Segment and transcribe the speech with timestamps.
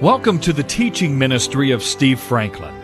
[0.00, 2.74] Welcome to the teaching ministry of Steve Franklin.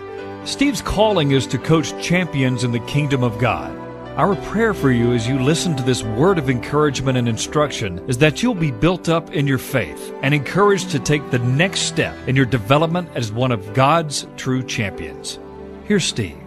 [0.47, 3.77] Steve's calling is to coach champions in the kingdom of God.
[4.17, 8.19] Our prayer for you as you listen to this word of encouragement and instruction is
[8.19, 12.17] that you'll be built up in your faith and encouraged to take the next step
[12.29, 15.41] in your development as one of God's true champions.
[15.87, 16.39] Here's Steve.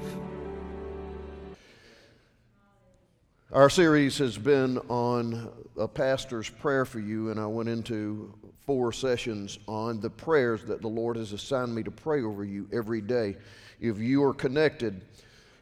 [3.52, 8.34] Our series has been on a pastor's prayer for you, and I went into
[8.66, 12.68] four sessions on the prayers that the Lord has assigned me to pray over you
[12.72, 13.36] every day.
[13.80, 15.02] If you are connected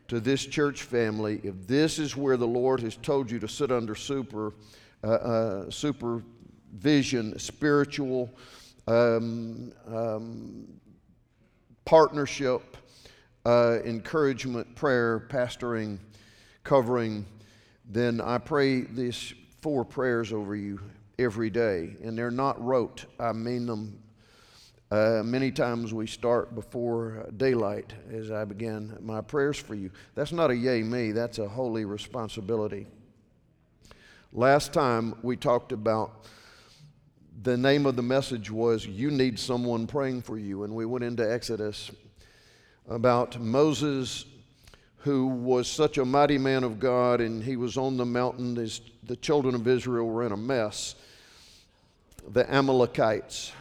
[0.08, 3.72] to this church family, if this is where the Lord has told you to sit
[3.72, 4.54] under super,
[5.04, 8.30] uh, uh, supervision, spiritual
[8.88, 10.68] um, um,
[11.86, 12.78] partnership,
[13.46, 15.98] uh, encouragement, prayer, pastoring,
[16.64, 17.26] covering,
[17.90, 20.80] then I pray these four prayers over you
[21.20, 21.96] every day.
[22.04, 24.02] And they're not rote, I mean them
[24.92, 29.90] uh, many times we start before daylight as I begin my prayers for you.
[30.16, 32.88] That's not a yay me, that's a holy responsibility.
[34.34, 36.26] Last time we talked about
[37.44, 40.64] the name of the message was You Need Someone Praying for You.
[40.64, 41.90] And we went into Exodus
[42.90, 44.26] about Moses,
[45.04, 48.58] who was such a mighty man of God, and he was on the mountain.
[48.58, 50.96] As the children of Israel were in a mess.
[52.30, 53.52] The Amalekites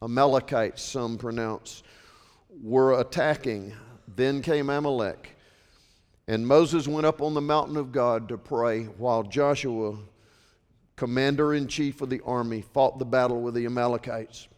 [0.00, 1.82] Amalekites, some pronounce,
[2.62, 3.74] were attacking.
[4.14, 5.36] Then came Amalek.
[6.28, 9.96] And Moses went up on the mountain of God to pray while Joshua,
[10.94, 14.48] commander in chief of the army, fought the battle with the Amalekites.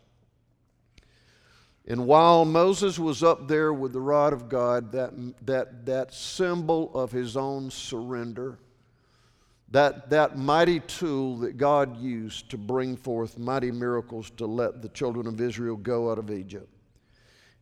[1.87, 5.13] And while Moses was up there with the rod of God, that,
[5.47, 8.59] that, that symbol of his own surrender,
[9.71, 14.89] that, that mighty tool that God used to bring forth mighty miracles to let the
[14.91, 16.69] children of Israel go out of Egypt.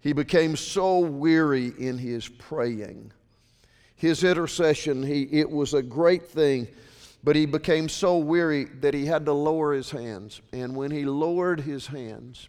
[0.00, 3.12] He became so weary in his praying.
[3.96, 6.68] His intercession, he, it was a great thing,
[7.24, 10.40] but he became so weary that he had to lower his hands.
[10.52, 12.48] And when he lowered his hands,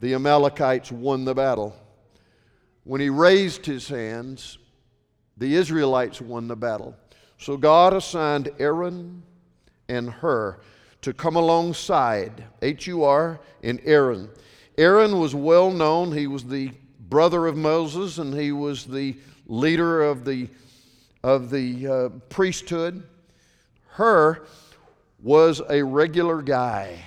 [0.00, 1.74] the Amalekites won the battle.
[2.84, 4.58] When he raised his hands,
[5.36, 6.94] the Israelites won the battle.
[7.38, 9.22] So God assigned Aaron
[9.88, 10.58] and Hur
[11.02, 14.30] to come alongside, H U R, and Aaron.
[14.78, 16.12] Aaron was well known.
[16.12, 16.70] He was the
[17.08, 20.48] brother of Moses and he was the leader of the,
[21.22, 23.02] of the uh, priesthood.
[23.90, 24.44] Hur
[25.22, 26.98] was a regular guy.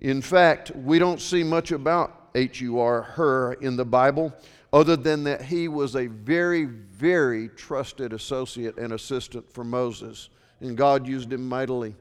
[0.00, 4.32] In fact, we don't see much about Hur, in the Bible
[4.72, 10.28] other than that he was a very, very trusted associate and assistant for Moses,
[10.60, 11.94] and God used him mightily.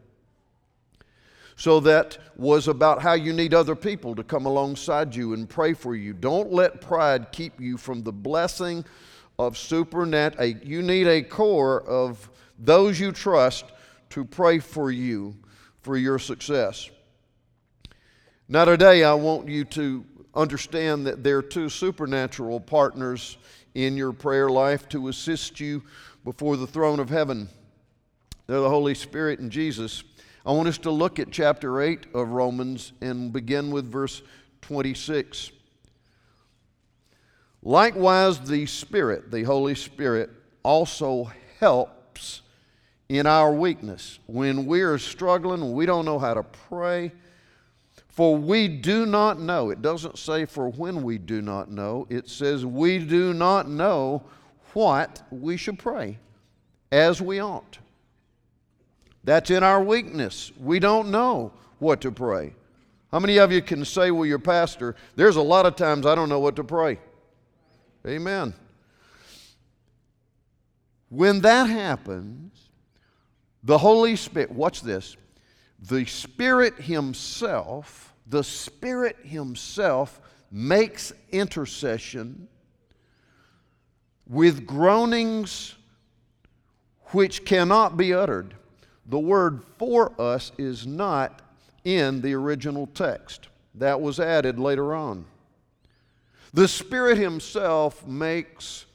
[1.55, 5.73] So that was about how you need other people to come alongside you and pray
[5.73, 6.13] for you.
[6.13, 8.85] Don't let pride keep you from the blessing
[9.39, 10.63] of supernat.
[10.63, 12.29] You need a core of
[12.59, 13.65] those you trust
[14.11, 15.35] to pray for you
[15.81, 16.91] for your success.
[18.49, 23.37] Now, today, I want you to understand that there are two supernatural partners
[23.75, 25.83] in your prayer life to assist you
[26.23, 27.49] before the throne of heaven.
[28.45, 30.05] They're the Holy Spirit and Jesus.
[30.45, 34.21] I want us to look at chapter 8 of Romans and begin with verse
[34.61, 35.51] 26.
[37.61, 40.29] Likewise, the Spirit, the Holy Spirit,
[40.63, 41.29] also
[41.59, 42.43] helps
[43.09, 44.19] in our weakness.
[44.25, 47.11] When we are struggling, we don't know how to pray
[48.17, 49.69] for we do not know.
[49.69, 54.23] It doesn't say for when we do not know, it says we do not know
[54.73, 56.17] what we should pray
[56.91, 57.77] as we ought.
[59.23, 60.51] That's in our weakness.
[60.59, 62.55] We don't know what to pray.
[63.11, 66.15] How many of you can say, well, your pastor, there's a lot of times I
[66.15, 66.97] don't know what to pray?
[68.07, 68.51] Amen.
[71.09, 72.51] When that happens,
[73.61, 75.15] the Holy Spirit, watch this,
[75.79, 80.19] the Spirit Himself the Spirit Himself
[80.51, 82.47] makes intercession
[84.27, 85.75] with groanings
[87.11, 88.53] which cannot be uttered.
[89.05, 91.41] The word for us is not
[91.85, 95.25] in the original text, that was added later on.
[96.53, 98.85] The Spirit Himself makes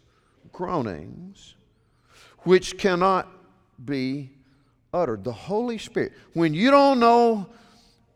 [0.53, 1.55] groanings
[2.41, 3.29] which cannot
[3.83, 4.32] be
[4.93, 5.25] uttered.
[5.25, 6.13] The Holy Spirit.
[6.35, 7.47] When you don't know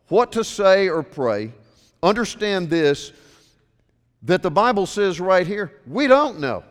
[0.09, 1.53] what to say or pray,
[2.03, 3.13] understand this
[4.23, 6.65] that the Bible says right here, we don't know.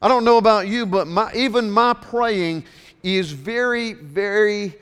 [0.00, 2.64] I don't know about you, but my, even my praying
[3.02, 4.74] is very, very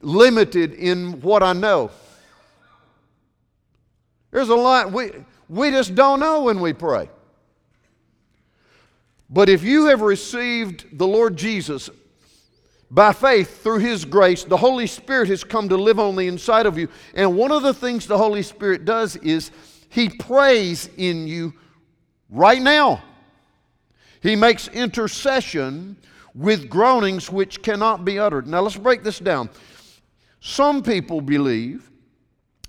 [0.00, 1.90] limited in what I know.
[4.30, 5.10] There's a lot we,
[5.48, 7.10] we just don't know when we pray.
[9.32, 11.88] But if you have received the Lord Jesus
[12.90, 16.66] by faith through His grace, the Holy Spirit has come to live on the inside
[16.66, 16.88] of you.
[17.14, 19.50] And one of the things the Holy Spirit does is
[19.88, 21.54] He prays in you
[22.28, 23.02] right now.
[24.22, 25.96] He makes intercession
[26.34, 28.46] with groanings which cannot be uttered.
[28.46, 29.48] Now let's break this down.
[30.40, 31.90] Some people believe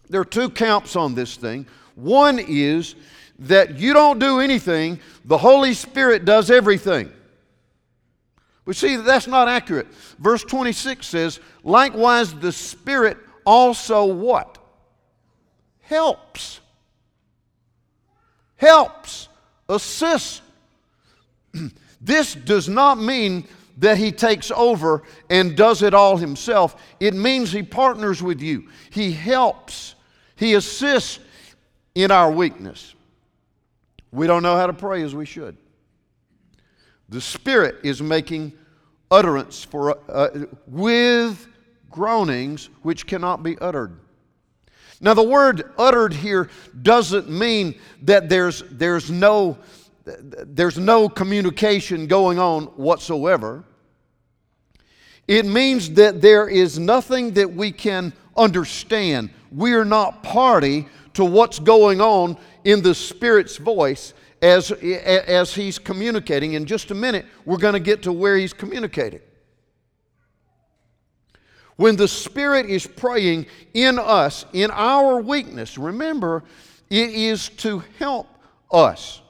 [0.10, 1.65] there are two camps on this thing.
[1.95, 2.95] One is
[3.39, 7.12] that you don't do anything, the Holy Spirit does everything.
[8.65, 9.88] We see that that's not accurate.
[10.19, 14.57] Verse 26 says, likewise the Spirit also what?
[15.81, 16.62] Helps.
[18.56, 19.27] Helps.
[19.68, 20.41] Assists.
[22.01, 23.45] this does not mean
[23.77, 26.81] that he takes over and does it all himself.
[27.00, 28.69] It means he partners with you.
[28.91, 29.95] He helps.
[30.36, 31.19] He assists
[31.95, 32.95] in our weakness.
[34.13, 35.57] We don't know how to pray as we should.
[37.10, 38.54] The Spirit is making
[39.10, 40.30] utterance for, uh,
[40.68, 41.48] with
[41.89, 44.00] groanings which cannot be uttered.
[45.01, 46.51] Now, the word uttered here
[46.83, 47.74] doesn't mean
[48.04, 49.57] that there's, there's, no,
[50.06, 53.63] there's no communication going on whatsoever.
[55.27, 59.31] It means that there is nothing that we can understand.
[59.51, 65.80] We are not party to what's going on in the Spirit's voice as, as He's
[65.80, 66.54] communicating.
[66.54, 69.21] In just a minute, we're going to get to where He's communicating.
[71.75, 76.44] When the Spirit is praying in us, in our weakness, remember,
[76.89, 78.27] it is to help
[78.71, 79.21] us.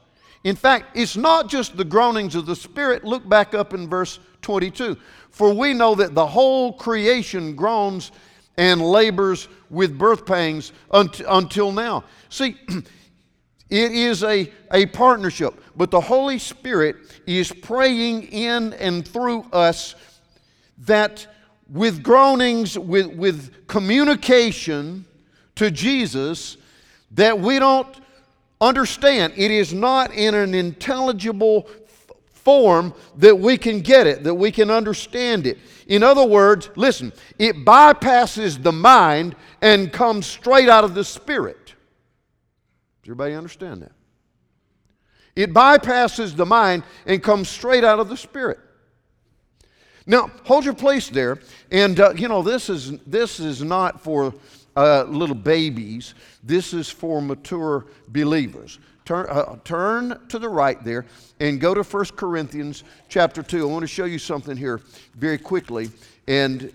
[0.44, 3.06] In fact, it's not just the groanings of the Spirit.
[3.06, 4.98] Look back up in verse 22.
[5.30, 8.12] For we know that the whole creation groans
[8.58, 12.04] and labors with birth pangs until now.
[12.30, 12.58] See,
[13.70, 16.96] it is a, a partnership, but the Holy Spirit
[17.26, 19.96] is praying in and through us
[20.80, 21.28] that
[21.70, 25.06] with groanings, with, with communication
[25.56, 26.58] to Jesus,
[27.12, 27.88] that we don't
[28.60, 29.34] understand.
[29.36, 31.68] It is not in an intelligible
[32.44, 35.58] form that we can get it, that we can understand it.
[35.88, 41.63] In other words, listen, it bypasses the mind and comes straight out of the spirit.
[43.04, 43.92] Does everybody understand that?
[45.36, 48.60] It bypasses the mind and comes straight out of the spirit.
[50.06, 51.40] Now, hold your place there.
[51.72, 54.34] And, uh, you know, this is, this is not for
[54.76, 56.14] uh, little babies,
[56.44, 58.80] this is for mature believers.
[59.06, 61.06] Turn, uh, turn to the right there
[61.40, 63.68] and go to 1 Corinthians chapter 2.
[63.68, 64.80] I want to show you something here
[65.16, 65.90] very quickly.
[66.28, 66.72] And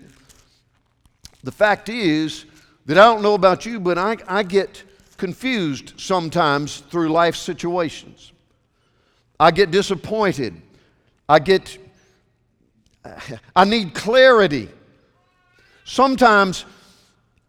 [1.43, 2.45] the fact is
[2.85, 4.83] that I don't know about you, but I, I get
[5.19, 8.31] confused sometimes through life situations.
[9.39, 10.59] I get disappointed.
[11.27, 11.77] I get,
[13.55, 14.69] I need clarity.
[15.83, 16.65] Sometimes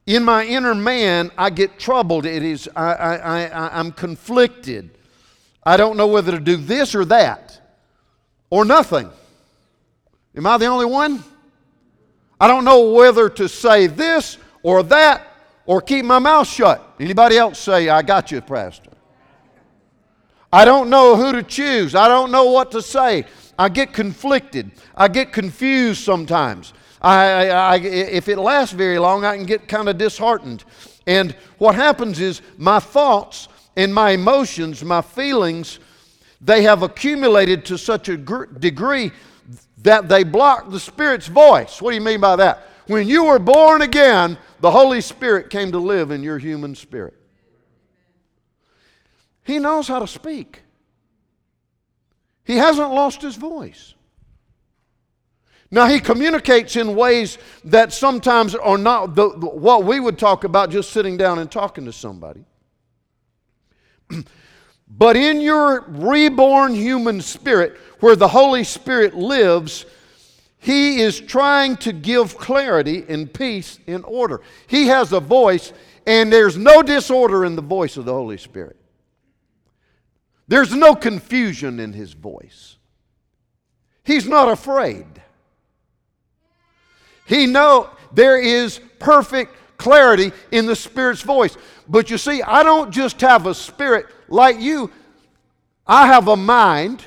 [0.07, 2.27] in my inner man, I get troubled.
[2.27, 4.91] It is, I, I, I, I'm conflicted.
[5.65, 7.61] I don't know whether to do this or that
[8.51, 9.09] or nothing.
[10.37, 11.23] Am I the only one?
[12.41, 15.30] I don't know whether to say this or that
[15.67, 16.95] or keep my mouth shut.
[16.99, 18.91] Anybody else say, I got you, Pastor?
[20.53, 21.95] I don't know who to choose.
[21.95, 23.25] I don't know what to say.
[23.59, 24.73] I get conflicted.
[24.97, 26.73] I get confused sometimes.
[27.01, 30.65] I, I, if it lasts very long, I can get kind of disheartened.
[31.07, 35.79] And what happens is my thoughts and my emotions, my feelings,
[36.41, 39.13] they have accumulated to such a degree
[39.79, 41.81] that they block the Spirit's voice.
[41.81, 42.67] What do you mean by that?
[42.91, 47.15] When you were born again, the Holy Spirit came to live in your human spirit.
[49.45, 50.63] He knows how to speak.
[52.43, 53.95] He hasn't lost his voice.
[55.71, 60.43] Now, he communicates in ways that sometimes are not the, the, what we would talk
[60.43, 62.45] about just sitting down and talking to somebody.
[64.89, 69.87] but in your reborn human spirit, where the Holy Spirit lives,
[70.61, 74.43] he is trying to give clarity and peace in order.
[74.67, 75.73] He has a voice,
[76.07, 78.77] and there's no disorder in the voice of the Holy Spirit.
[80.49, 82.77] There's no confusion in his voice.
[84.05, 85.07] He's not afraid.
[87.27, 91.57] He know there is perfect clarity in the Spirit's voice.
[91.89, 94.91] But you see, I don't just have a spirit like you.
[95.87, 97.05] I have a mind,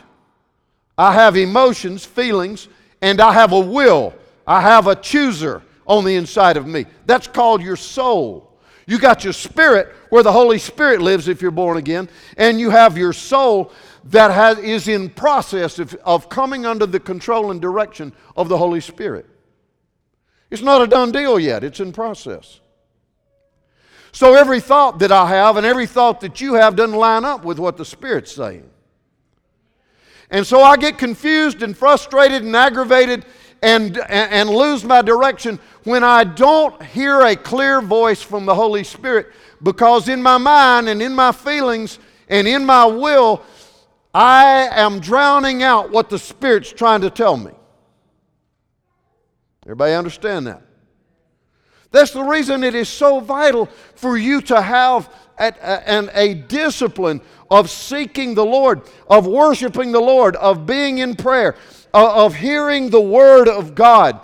[0.97, 2.67] I have emotions, feelings,
[3.03, 4.13] and I have a will.
[4.47, 5.61] I have a chooser.
[5.85, 6.85] on the inside of me.
[7.05, 8.57] That's called your soul.
[8.87, 12.07] You got your spirit where the Holy Spirit lives if you're born again,
[12.37, 13.73] and you have your soul
[14.05, 18.57] that has, is in process of, of coming under the control and direction of the
[18.57, 19.25] Holy Spirit.
[20.49, 22.61] It's not a done deal yet, it's in process.
[24.13, 27.43] So every thought that I have and every thought that you have doesn't line up
[27.43, 28.69] with what the Spirit's saying.
[30.33, 33.23] And so I get confused and frustrated and aggravated
[33.61, 38.83] and, and, lose my direction when I don't hear a clear voice from the Holy
[38.83, 39.27] Spirit
[39.61, 43.43] because in my mind and in my feelings and in my will,
[44.11, 47.51] I am drowning out what the Spirit's trying to tell me.
[49.65, 50.63] Everybody understand that?
[51.91, 57.21] That's the reason it is so vital for you to have a, a discipline
[57.53, 61.55] of seeking the Lord, of worshiping the Lord, of being in prayer,
[61.93, 64.19] of hearing the Word of God,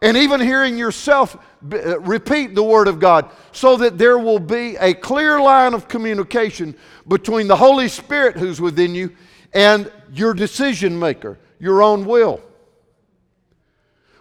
[0.00, 1.36] and even hearing yourself
[1.72, 5.86] uh, repeat the Word of God, so that there will be a clear line of
[5.86, 6.74] communication
[7.06, 9.14] between the Holy Spirit who's within you
[9.52, 12.40] and your decision maker, your own will.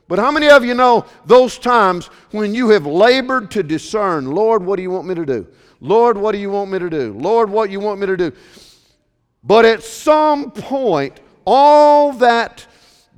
[0.08, 4.64] But how many of you know those times when you have labored to discern, Lord,
[4.64, 5.48] what do you want me to do?
[5.82, 7.14] Lord, what do you want me to do?
[7.14, 8.32] Lord, what you want me to do?
[9.44, 12.66] But at some point, all that,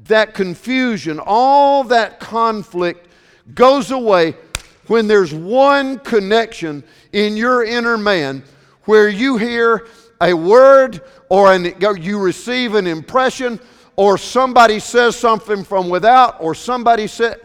[0.06, 3.10] that confusion, all that conflict
[3.54, 4.36] goes away
[4.88, 8.44] when there's one connection in your inner man
[8.86, 9.88] where you hear
[10.22, 13.60] a word or an, you receive an impression
[13.98, 17.42] or somebody says something from without or somebody said,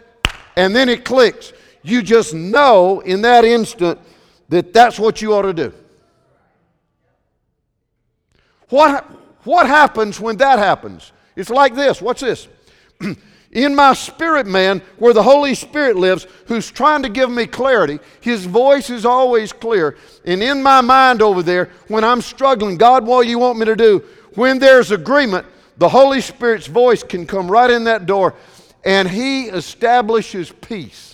[0.55, 1.51] and then it clicks.
[1.83, 3.99] You just know in that instant
[4.49, 5.73] that that's what you ought to do.
[8.69, 9.05] What,
[9.43, 11.11] what happens when that happens?
[11.35, 12.01] It's like this.
[12.01, 12.47] What's this?
[13.51, 17.99] in my spirit man, where the Holy Spirit lives, who's trying to give me clarity,
[18.21, 19.97] his voice is always clear.
[20.25, 23.65] And in my mind over there, when I'm struggling, God, what do you want me
[23.65, 24.03] to do?
[24.35, 28.35] When there's agreement, the Holy Spirit's voice can come right in that door
[28.85, 31.08] and he establishes peace.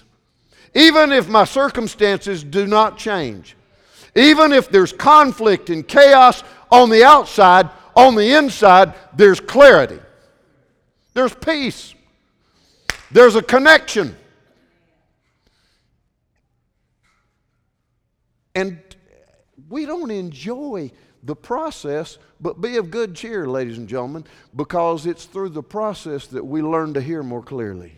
[0.75, 3.55] Even if my circumstances do not change,
[4.13, 9.99] even if there's conflict and chaos on the outside, on the inside, there's clarity.
[11.13, 11.95] There's peace.
[13.09, 14.17] There's a connection.
[18.53, 18.79] And
[19.69, 20.91] we don't enjoy
[21.23, 26.27] the process, but be of good cheer, ladies and gentlemen, because it's through the process
[26.27, 27.93] that we learn to hear more clearly.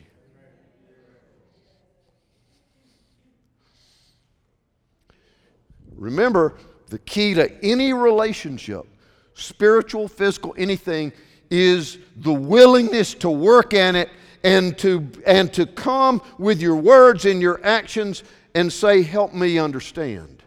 [5.97, 6.55] Remember,
[6.89, 8.85] the key to any relationship,
[9.33, 11.11] spiritual, physical, anything,
[11.49, 14.09] is the willingness to work in it
[14.43, 18.23] and to, and to come with your words and your actions
[18.55, 20.43] and say, Help me understand.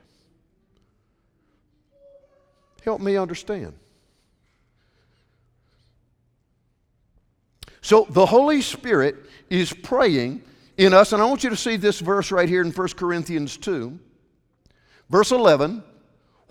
[2.82, 3.74] Help me understand.
[7.82, 9.16] So the Holy Spirit
[9.48, 10.42] is praying
[10.76, 13.56] in us, and I want you to see this verse right here in 1 Corinthians
[13.56, 13.98] 2,
[15.10, 15.82] verse 11.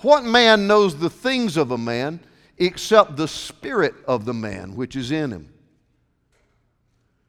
[0.01, 2.19] What man knows the things of a man
[2.57, 5.49] except the spirit of the man which is in him?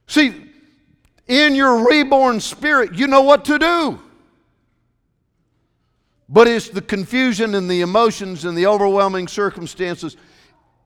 [0.07, 0.35] See,
[1.27, 4.01] in your reborn spirit, you know what to do.
[6.29, 10.17] But it's the confusion and the emotions and the overwhelming circumstances.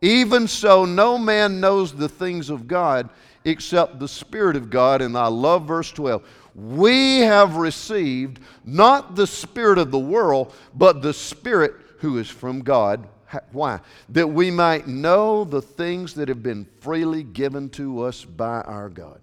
[0.01, 3.11] Even so, no man knows the things of God
[3.45, 5.03] except the Spirit of God.
[5.03, 6.23] And I love verse 12.
[6.55, 12.61] We have received not the Spirit of the world, but the Spirit who is from
[12.61, 13.09] God.
[13.51, 13.81] Why?
[14.11, 18.89] That we might know the things that have been freely given to us by our
[18.89, 19.21] God.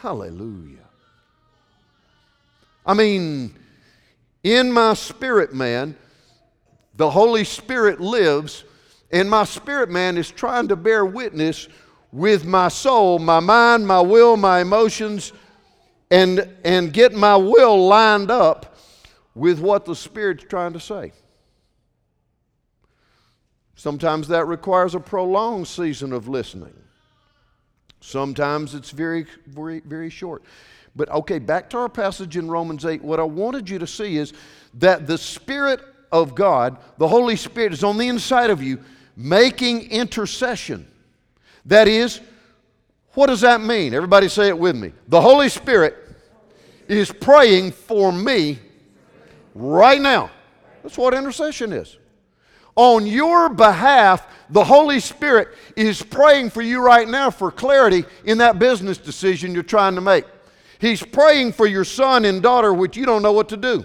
[0.00, 0.88] Hallelujah.
[2.84, 3.54] I mean,
[4.42, 5.96] in my spirit man,
[6.96, 8.64] the Holy Spirit lives,
[9.12, 11.68] and my spirit man is trying to bear witness
[12.10, 15.32] with my soul, my mind, my will, my emotions,
[16.12, 18.76] and, and get my will lined up
[19.34, 21.10] with what the Spirit's trying to say.
[23.76, 26.74] Sometimes that requires a prolonged season of listening.
[28.02, 30.42] Sometimes it's very, very, very short.
[30.94, 33.02] But okay, back to our passage in Romans 8.
[33.02, 34.34] What I wanted you to see is
[34.74, 35.80] that the Spirit
[36.12, 38.80] of God, the Holy Spirit, is on the inside of you
[39.16, 40.86] making intercession.
[41.64, 42.20] That is,
[43.14, 43.94] what does that mean?
[43.94, 44.92] Everybody say it with me.
[45.08, 46.01] The Holy Spirit
[46.88, 48.58] is praying for me
[49.54, 50.30] right now.
[50.82, 51.98] That's what intercession is.
[52.74, 58.38] On your behalf, the Holy Spirit is praying for you right now for clarity in
[58.38, 60.24] that business decision you're trying to make.
[60.78, 63.84] He's praying for your son and daughter, which you don't know what to do.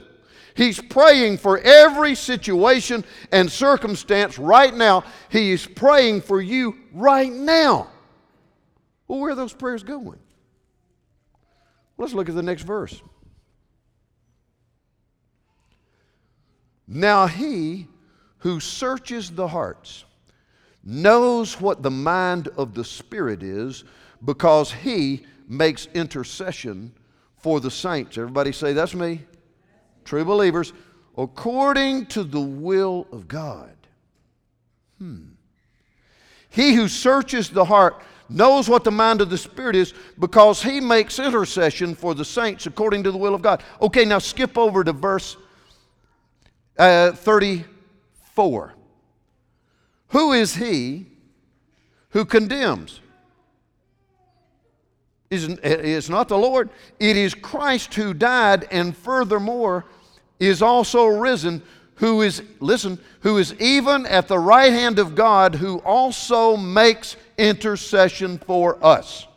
[0.55, 5.03] He's praying for every situation and circumstance right now.
[5.29, 7.89] He is praying for you right now.
[9.07, 10.19] Well, where are those prayers going?
[11.97, 13.01] Let's look at the next verse.
[16.87, 17.87] Now he
[18.39, 20.05] who searches the hearts
[20.83, 23.83] knows what the mind of the Spirit is
[24.23, 26.93] because he makes intercession
[27.37, 28.17] for the saints.
[28.17, 29.23] Everybody say, That's me.
[30.05, 30.71] True believers,
[31.17, 33.75] according to the will of God.
[34.99, 35.23] Hmm.
[36.49, 40.79] He who searches the heart knows what the mind of the Spirit is because he
[40.79, 43.63] makes intercession for the saints according to the will of God.
[43.81, 45.37] Okay, now skip over to verse
[46.77, 48.73] uh, 34.
[50.09, 51.07] Who is he
[52.09, 53.01] who condemns?
[55.29, 56.69] It's not the Lord.
[56.99, 59.85] It is Christ who died and furthermore
[60.39, 61.61] is also risen,
[61.95, 67.17] who is, listen, who is even at the right hand of God, who also makes
[67.37, 69.27] intercession for us.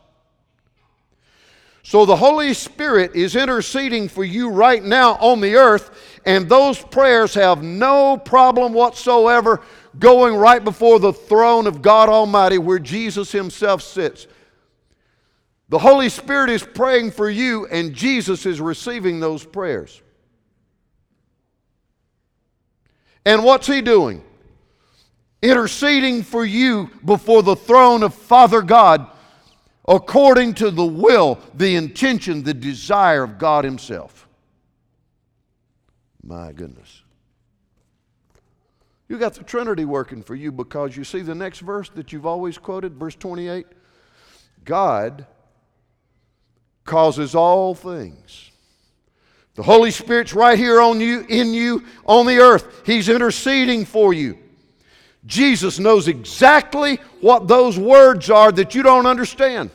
[1.83, 6.79] So the Holy Spirit is interceding for you right now on the earth, and those
[6.79, 9.61] prayers have no problem whatsoever
[9.99, 14.27] going right before the throne of God Almighty where Jesus Himself sits.
[15.69, 20.01] The Holy Spirit is praying for you, and Jesus is receiving those prayers.
[23.25, 24.23] And what's He doing?
[25.41, 29.07] Interceding for you before the throne of Father God
[29.87, 34.27] according to the will, the intention, the desire of God Himself.
[36.23, 37.01] My goodness.
[39.09, 42.25] You got the Trinity working for you because you see the next verse that you've
[42.25, 43.65] always quoted, verse 28.
[44.63, 45.25] God
[46.85, 48.51] causes all things.
[49.55, 52.83] The Holy Spirit's right here on you, in you, on the earth.
[52.85, 54.37] He's interceding for you.
[55.25, 59.69] Jesus knows exactly what those words are that you don't understand.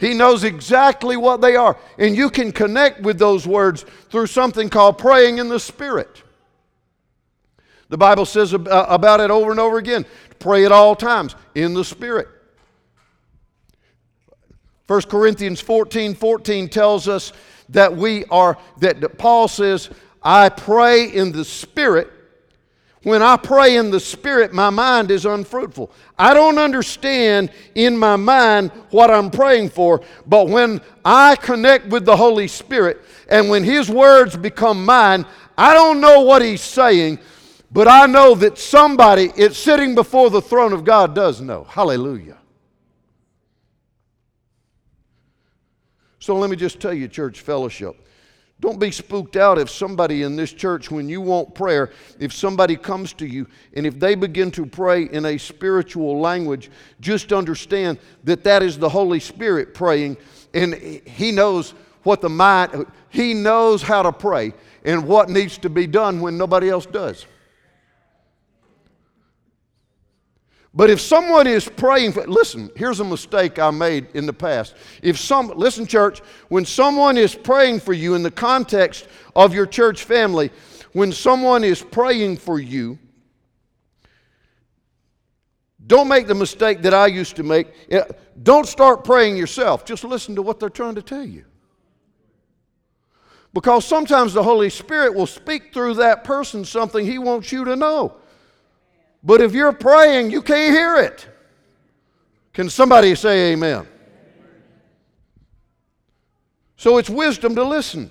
[0.00, 1.78] He knows exactly what they are.
[1.96, 6.24] And you can connect with those words through something called praying in the Spirit.
[7.88, 8.58] The Bible says uh,
[8.88, 10.04] about it over and over again
[10.40, 12.26] pray at all times in the Spirit.
[14.88, 17.32] 1 Corinthians 14 14 tells us
[17.68, 19.88] that we are, that Paul says,
[20.20, 22.10] I pray in the Spirit
[23.02, 25.90] when I pray in the Spirit, my mind is unfruitful.
[26.18, 32.04] I don't understand in my mind what I'm praying for, but when I connect with
[32.04, 35.26] the Holy Spirit and when His words become mine,
[35.58, 37.18] I don't know what He's saying,
[37.72, 41.64] but I know that somebody it's sitting before the throne of God does know.
[41.64, 42.38] Hallelujah.
[46.20, 47.96] So let me just tell you, church fellowship.
[48.62, 52.76] Don't be spooked out if somebody in this church, when you want prayer, if somebody
[52.76, 56.70] comes to you and if they begin to pray in a spiritual language,
[57.00, 60.16] just understand that that is the Holy Spirit praying,
[60.54, 64.52] and He knows what the mind, He knows how to pray
[64.84, 67.26] and what needs to be done when nobody else does.
[70.74, 74.74] But if someone is praying for, listen, here's a mistake I made in the past.
[75.02, 79.06] If some, listen, church, when someone is praying for you in the context
[79.36, 80.50] of your church family,
[80.92, 82.98] when someone is praying for you,
[85.86, 87.66] don't make the mistake that I used to make.
[87.90, 88.04] Eh,
[88.42, 89.84] don't start praying yourself.
[89.84, 91.44] Just listen to what they're trying to tell you.
[93.52, 97.76] Because sometimes the Holy Spirit will speak through that person something He wants you to
[97.76, 98.16] know.
[99.22, 101.28] But if you're praying, you can't hear it.
[102.52, 103.86] Can somebody say amen?
[106.76, 108.10] So it's wisdom to listen.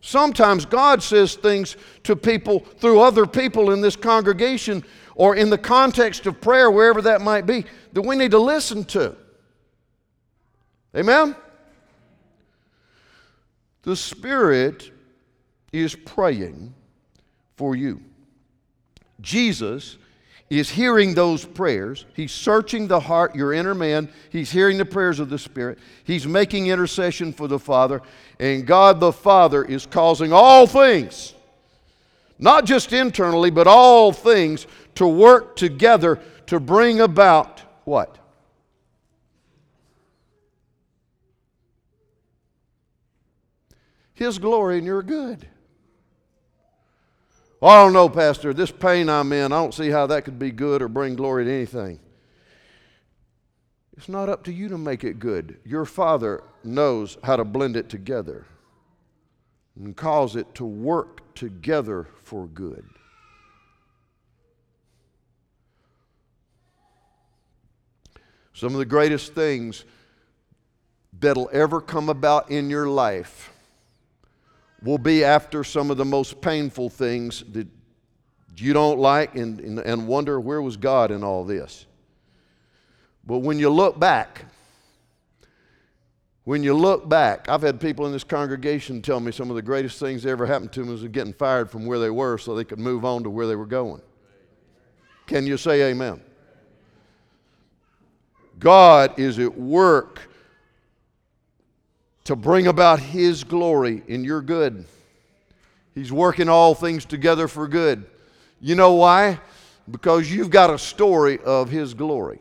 [0.00, 4.84] Sometimes God says things to people through other people in this congregation
[5.14, 8.84] or in the context of prayer, wherever that might be, that we need to listen
[8.84, 9.16] to.
[10.96, 11.34] Amen?
[13.82, 14.92] The Spirit
[15.72, 16.72] is praying
[17.56, 18.00] for you.
[19.24, 19.96] Jesus
[20.50, 22.04] is hearing those prayers.
[22.14, 24.08] He's searching the heart, your inner man.
[24.30, 25.78] He's hearing the prayers of the Spirit.
[26.04, 28.02] He's making intercession for the Father.
[28.38, 31.34] And God the Father is causing all things,
[32.38, 38.18] not just internally, but all things, to work together to bring about what?
[44.12, 45.48] His glory and your good.
[47.60, 48.52] Well, I don't know, Pastor.
[48.52, 51.44] This pain I'm in, I don't see how that could be good or bring glory
[51.44, 52.00] to anything.
[53.96, 55.58] It's not up to you to make it good.
[55.64, 58.44] Your Father knows how to blend it together
[59.76, 62.84] and cause it to work together for good.
[68.52, 69.84] Some of the greatest things
[71.18, 73.53] that'll ever come about in your life
[74.84, 77.66] will be after some of the most painful things that
[78.56, 81.86] you don't like and, and, and wonder where was God in all this.
[83.26, 84.44] But when you look back,
[86.44, 89.62] when you look back, I've had people in this congregation tell me some of the
[89.62, 92.54] greatest things that ever happened to them was getting fired from where they were so
[92.54, 94.02] they could move on to where they were going.
[95.26, 96.20] Can you say amen?
[98.58, 100.28] God is at work
[102.24, 104.86] to bring about His glory in your good.
[105.94, 108.04] He's working all things together for good.
[108.60, 109.40] You know why?
[109.90, 112.40] Because you've got a story of His glory.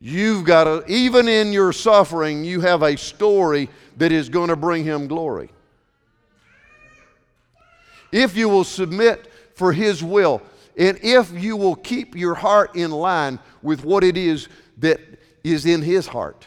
[0.00, 3.68] You've got a, even in your suffering, you have a story
[3.98, 5.50] that is going to bring Him glory.
[8.10, 10.42] If you will submit for His will,
[10.76, 14.98] and if you will keep your heart in line with what it is that
[15.42, 16.46] is in His heart.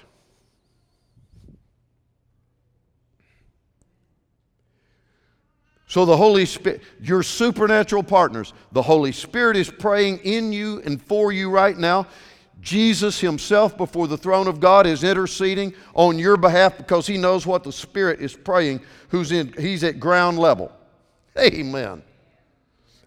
[5.93, 10.99] So the Holy Spirit, your supernatural partners, the Holy Spirit is praying in you and
[10.99, 12.07] for you right now.
[12.61, 17.45] Jesus Himself before the throne of God is interceding on your behalf because He knows
[17.45, 20.71] what the Spirit is praying, who's in, He's at ground level.
[21.37, 22.01] Amen.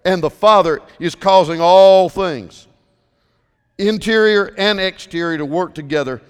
[0.04, 2.68] And the Father is causing all things,
[3.78, 6.22] interior and exterior, to work together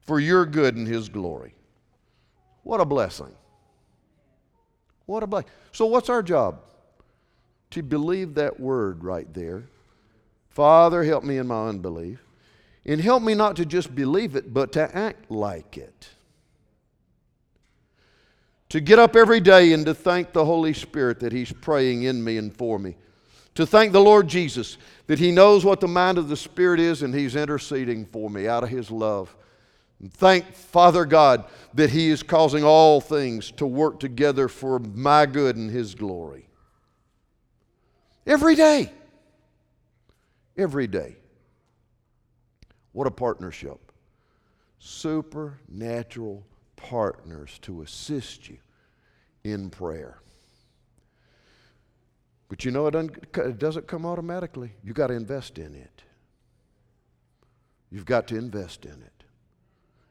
[0.00, 1.54] for your good and His glory.
[2.62, 3.34] What a blessing.
[5.06, 5.50] What a blessing.
[5.72, 6.60] So, what's our job?
[7.70, 9.64] To believe that word right there
[10.58, 12.18] Father, help me in my unbelief.
[12.84, 16.08] And help me not to just believe it, but to act like it.
[18.70, 22.24] To get up every day and to thank the Holy Spirit that He's praying in
[22.24, 22.96] me and for me.
[23.58, 27.02] To thank the Lord Jesus that He knows what the mind of the Spirit is
[27.02, 29.36] and He's interceding for me out of His love.
[30.00, 31.44] And thank Father God
[31.74, 36.48] that He is causing all things to work together for my good and His glory.
[38.26, 38.92] Every day
[40.58, 41.16] every day.
[42.92, 43.92] What a partnership.
[44.80, 46.44] Supernatural
[46.76, 48.58] partners to assist you
[49.44, 50.18] in prayer.
[52.48, 54.72] But you know, it, un- it doesn't come automatically.
[54.82, 56.02] You've got to invest in it.
[57.90, 59.18] You've got to invest in it.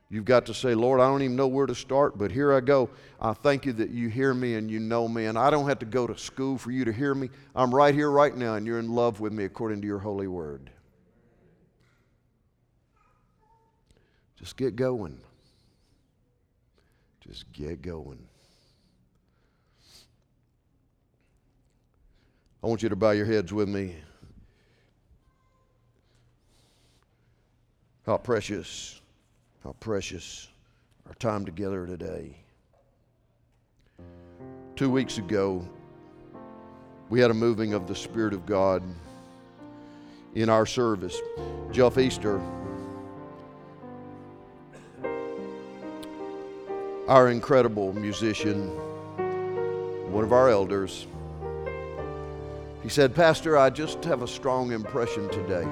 [0.09, 2.61] You've got to say, Lord, I don't even know where to start, but here I
[2.61, 2.89] go.
[3.19, 5.79] I thank you that you hear me and you know me, and I don't have
[5.79, 7.29] to go to school for you to hear me.
[7.53, 10.27] I'm right here, right now, and you're in love with me according to your holy
[10.27, 10.69] word.
[14.37, 15.19] Just get going.
[17.19, 18.27] Just get going.
[22.67, 23.95] I want you to bow your heads with me.
[28.05, 28.99] How precious
[29.63, 30.49] how precious
[31.07, 32.35] our time together today.
[34.75, 35.65] Two weeks ago,
[37.07, 38.83] we had a moving of the Spirit of God
[40.35, 41.17] in our service.
[41.71, 42.41] Jeff Easter,
[47.07, 48.67] our incredible musician,
[50.11, 51.07] one of our elders,
[52.87, 55.67] he said, Pastor, I just have a strong impression today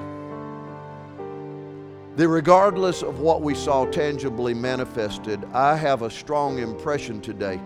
[2.14, 7.58] that regardless of what we saw tangibly manifested, I have a strong impression today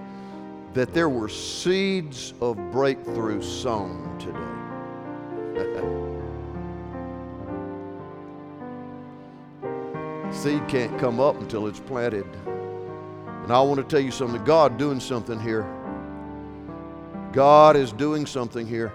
[0.72, 4.38] that there were seeds of breakthrough sown today.
[10.32, 12.24] Seed can't come up until it's planted.
[12.46, 15.66] And I want to tell you something God doing something here.
[17.32, 18.92] God is doing something here.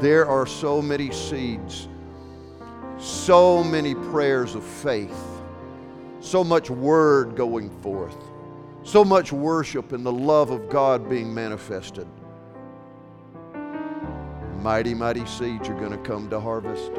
[0.00, 1.88] There are so many seeds
[3.00, 5.18] so many prayers of faith,
[6.20, 8.16] so much word going forth,
[8.82, 12.06] so much worship and the love of God being manifested.
[14.60, 16.92] Mighty, mighty seeds are going to come to harvest.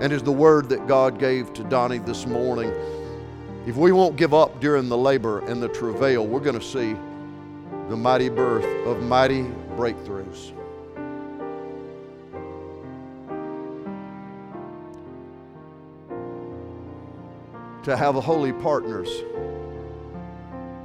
[0.00, 2.72] And as the word that God gave to Donnie this morning,
[3.66, 6.96] if we won't give up during the labor and the travail, we're going to see
[7.88, 9.42] the mighty birth of mighty
[9.76, 10.52] breakthroughs.
[17.82, 19.08] to have holy partners.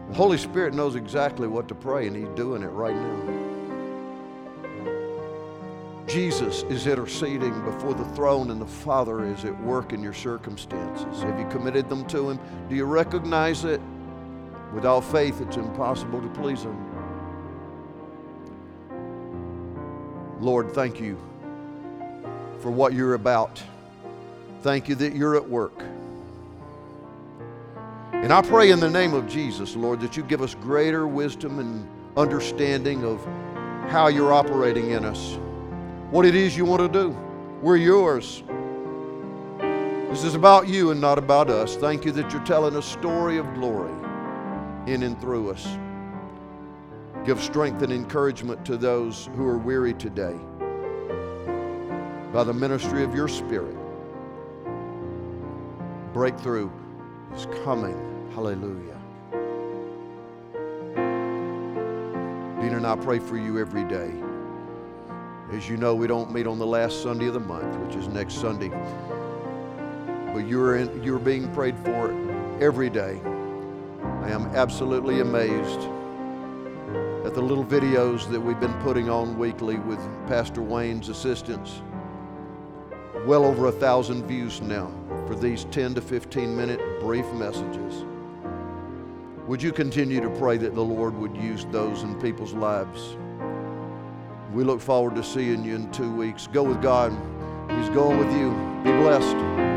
[0.10, 3.34] The Holy Spirit knows exactly what to pray, and He's doing it right now.
[6.08, 11.22] Jesus is interceding before the throne and the Father is at work in your circumstances.
[11.22, 12.40] Have you committed them to Him?
[12.70, 13.82] Do you recognize it?
[14.74, 16.87] Without faith, it's impossible to please Him.
[20.40, 21.18] Lord, thank you
[22.60, 23.62] for what you're about.
[24.62, 25.84] Thank you that you're at work.
[28.14, 31.60] And I pray in the name of Jesus, Lord, that you give us greater wisdom
[31.60, 33.24] and understanding of
[33.90, 35.38] how you're operating in us
[36.10, 37.10] what it is you want to do.
[37.62, 38.42] We're yours.
[40.10, 41.76] This is about you and not about us.
[41.76, 43.92] Thank you that you're telling a story of glory
[44.86, 45.68] in and through us.
[47.28, 50.40] Give strength and encouragement to those who are weary today
[52.32, 53.76] by the ministry of your Spirit.
[56.14, 56.70] Breakthrough
[57.36, 58.32] is coming.
[58.34, 58.98] Hallelujah.
[62.62, 64.14] Dean and I pray for you every day.
[65.52, 68.08] As you know, we don't meet on the last Sunday of the month, which is
[68.08, 68.70] next Sunday.
[70.34, 72.10] But you're, in, you're being prayed for
[72.62, 73.20] every day.
[74.22, 75.90] I am absolutely amazed
[77.28, 81.82] at the little videos that we've been putting on weekly with Pastor Wayne's assistance.
[83.26, 84.90] Well over a thousand views now
[85.28, 88.06] for these 10 to 15 minute brief messages.
[89.46, 93.18] Would you continue to pray that the Lord would use those in people's lives?
[94.54, 96.48] We look forward to seeing you in two weeks.
[96.48, 97.12] Go with God.
[97.78, 98.52] He's going with you.
[98.86, 99.77] Be blessed.